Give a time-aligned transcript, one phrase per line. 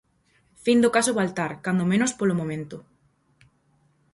[0.63, 2.77] Fin do caso Baltar, cando menos polo momento.